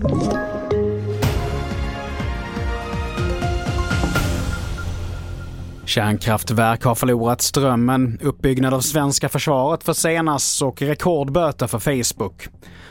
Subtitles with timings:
[0.00, 0.57] Thank you.
[5.88, 12.48] Kärnkraftverk har förlorat strömmen, uppbyggnad av svenska försvaret försenas och rekordböter för Facebook.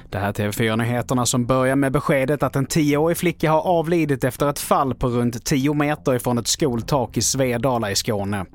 [0.09, 4.49] Det här är TV4-nyheterna som börjar med beskedet att en 10-årig flicka har avlidit efter
[4.49, 8.45] ett fall på runt 10 meter ifrån ett skoltak i Svedala i Skåne.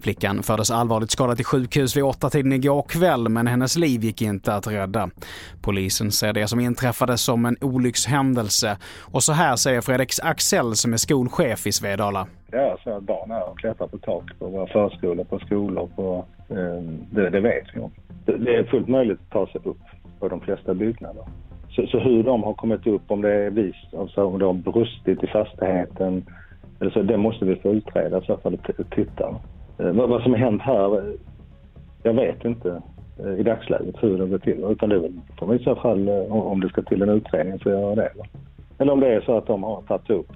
[0.00, 4.54] Flickan fördes allvarligt skadad till sjukhus vid åttatiden igår kväll men hennes liv gick inte
[4.54, 5.10] att rädda.
[5.60, 10.92] Polisen ser det som inträffade som en olyckshändelse och så här säger Fredrik Axel som
[10.92, 12.26] är skolchef i Svedala.
[12.52, 16.24] Ja, så att barn är och klättrar på tak på våra förskolor, på skolor, på,
[16.48, 17.90] eh, det, det vet vi om.
[18.26, 19.80] Det, det är fullt möjligt att ta sig upp
[20.18, 21.24] på de flesta byggnader.
[21.70, 24.72] Så, så hur de har kommit upp, om det är vis, alltså om de har
[24.72, 26.24] brustit i fastigheten,
[26.80, 29.34] eller så, det måste vi få utreda så fall och titta.
[29.78, 31.14] Eh, vad, vad som har hänt här, eh,
[32.02, 32.82] jag vet inte
[33.18, 34.64] eh, i dagsläget hur det går till.
[34.64, 37.70] Utan det får vi i så fall, eh, om det ska till en utredning, så
[37.70, 38.10] göra det.
[38.78, 40.26] Eller om det är så att de har tagit upp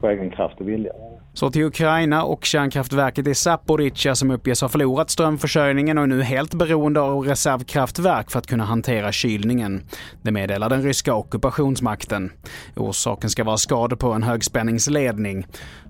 [0.00, 0.92] på egen kraft och vilja.
[1.34, 6.22] Så till Ukraina och kärnkraftverket i Zaporizjzja som uppges ha förlorat strömförsörjningen och är nu
[6.22, 9.82] helt beroende av reservkraftverk för att kunna hantera kylningen.
[10.22, 12.32] Det meddelar den ryska ockupationsmakten.
[12.76, 15.46] Orsaken ska vara skador på en högspänningsledning.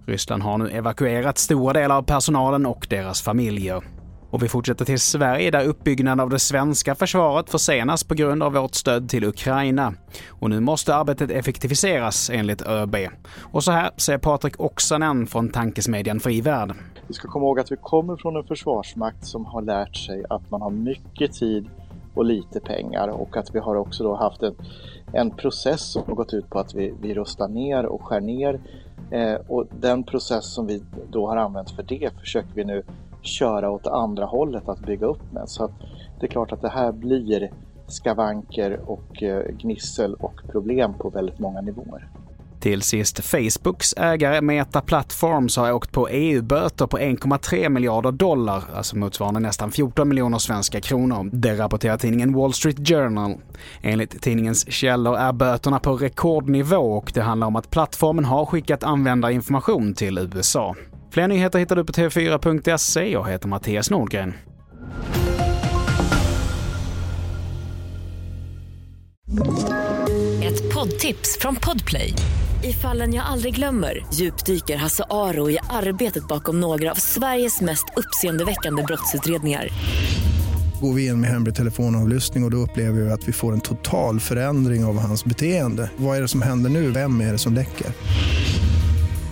[0.07, 4.02] Ryssland har nu evakuerat stora delar av personalen och deras familjer.
[4.33, 8.53] Och vi fortsätter till Sverige där uppbyggnaden av det svenska försvaret försenas på grund av
[8.53, 9.95] vårt stöd till Ukraina.
[10.29, 12.97] Och nu måste arbetet effektiviseras enligt ÖB.
[13.53, 16.75] Och så här säger Patrik Oksanen från tankesmedjan Frivärd.
[17.07, 20.51] Vi ska komma ihåg att vi kommer från en försvarsmakt som har lärt sig att
[20.51, 21.71] man har mycket tid
[22.15, 24.55] och lite pengar och att vi har också då haft en,
[25.13, 28.61] en process som har gått ut på att vi, vi rustar ner och skär ner.
[29.11, 32.83] Eh, och den process som vi då har använt för det försöker vi nu
[33.23, 35.49] köra åt andra hållet att bygga upp med.
[35.49, 35.73] Så att
[36.21, 37.51] det är klart att det här blir
[37.87, 42.09] skavanker och eh, gnissel och problem på väldigt många nivåer.
[42.63, 48.97] Till sist, Facebooks ägare Meta Platforms har åkt på EU-böter på 1,3 miljarder dollar, alltså
[48.97, 51.31] motsvarande nästan 14 miljoner svenska kronor.
[51.33, 53.35] Det rapporterar tidningen Wall Street Journal.
[53.83, 58.85] Enligt tidningens källor är böterna på rekordnivå och det handlar om att plattformen har skickat
[58.85, 60.75] användarinformation till USA.
[61.13, 63.11] Fler nyheter hittar du på tv4.se.
[63.11, 64.35] Jag heter Mattias Nordgren.
[70.43, 72.15] Ett poddtips från Podplay.
[72.65, 77.85] I fallen jag aldrig glömmer djupdyker Hasse Aro i arbetet bakom några av Sveriges mest
[77.97, 79.69] uppseendeväckande brottsutredningar
[80.81, 83.61] går vi in med hemlig telefonavlyssning och, och då upplever vi att vi får en
[83.61, 85.91] total förändring av hans beteende.
[85.97, 86.91] Vad är det som händer nu?
[86.91, 87.87] Vem är det som läcker?